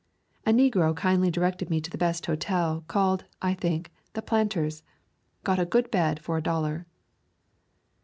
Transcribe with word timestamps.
A 0.47 0.51
negro 0.51 0.95
kindly 0.95 1.29
directed 1.29 1.69
me 1.69 1.79
to 1.79 1.91
the 1.91 1.97
best 1.99 2.25
hotel, 2.25 2.83
called, 2.87 3.25
I 3.39 3.53
think, 3.53 3.91
the 4.13 4.23
Planter's. 4.23 4.81
Got 5.43 5.59
a 5.59 5.63
good 5.65 5.91
bed 5.91 6.19
for 6.19 6.37
a 6.37 6.41
dollar. 6.41 6.87